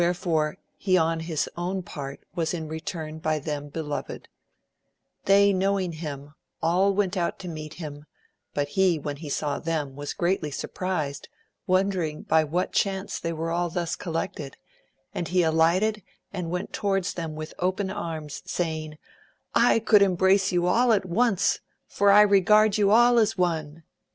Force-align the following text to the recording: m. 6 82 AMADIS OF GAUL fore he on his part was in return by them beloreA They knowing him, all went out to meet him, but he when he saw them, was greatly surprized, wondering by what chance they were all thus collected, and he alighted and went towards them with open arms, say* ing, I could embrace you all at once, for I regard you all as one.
m. 0.01 0.13
6 0.15 0.25
82 0.25 0.25
AMADIS 0.25 0.25
OF 0.25 0.25
GAUL 0.25 0.33
fore 0.33 0.57
he 0.77 0.97
on 0.97 1.19
his 1.19 1.83
part 1.85 2.19
was 2.33 2.53
in 2.55 2.67
return 2.67 3.19
by 3.19 3.37
them 3.37 3.69
beloreA 3.69 4.23
They 5.25 5.53
knowing 5.53 5.91
him, 5.91 6.33
all 6.59 6.95
went 6.95 7.15
out 7.15 7.37
to 7.37 7.47
meet 7.47 7.75
him, 7.75 8.05
but 8.55 8.69
he 8.69 8.97
when 8.97 9.17
he 9.17 9.29
saw 9.29 9.59
them, 9.59 9.95
was 9.95 10.15
greatly 10.15 10.49
surprized, 10.49 11.29
wondering 11.67 12.23
by 12.23 12.43
what 12.43 12.71
chance 12.71 13.19
they 13.19 13.31
were 13.31 13.51
all 13.51 13.69
thus 13.69 13.95
collected, 13.95 14.57
and 15.13 15.27
he 15.27 15.43
alighted 15.43 16.01
and 16.33 16.49
went 16.49 16.73
towards 16.73 17.13
them 17.13 17.35
with 17.35 17.53
open 17.59 17.91
arms, 17.91 18.41
say* 18.47 18.85
ing, 18.85 18.97
I 19.53 19.77
could 19.77 20.01
embrace 20.01 20.51
you 20.51 20.65
all 20.65 20.93
at 20.93 21.05
once, 21.05 21.59
for 21.85 22.09
I 22.09 22.21
regard 22.21 22.75
you 22.79 22.89
all 22.89 23.19
as 23.19 23.37
one. 23.37 23.83